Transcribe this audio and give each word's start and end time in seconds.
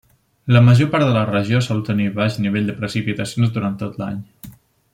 La 0.53 0.61
major 0.67 0.87
part 0.93 1.05
de 1.07 1.11
la 1.17 1.25
regió 1.31 1.59
sol 1.65 1.83
tenir 1.91 2.07
baix 2.17 2.39
nivell 2.45 2.71
de 2.71 2.77
precipitacions 2.81 3.53
durant 3.59 3.77
tot 3.83 4.01
l'any. 4.05 4.21